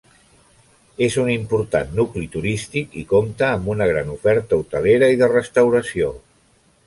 [1.07, 6.11] És un important nucli turístic i compta amb una gran oferta hotelera i de restauració.